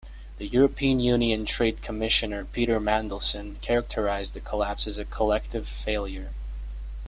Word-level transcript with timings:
The 0.39 0.47
European 0.47 0.99
Union 0.99 1.45
Trade 1.45 1.83
Commissioner 1.83 2.43
Peter 2.45 2.79
Mandelson 2.79 3.61
characterized 3.61 4.33
the 4.33 4.39
collapse 4.39 4.87
as 4.87 4.97
a 4.97 5.05
"collective 5.05 5.67
failure". 5.85 6.31